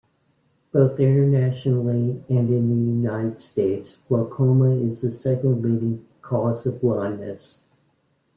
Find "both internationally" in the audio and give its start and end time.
0.71-2.23